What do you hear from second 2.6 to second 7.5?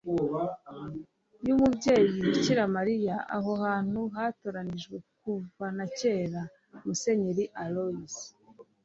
mariya. aho hantu hatoranyijwe kuva na kera, musenyeri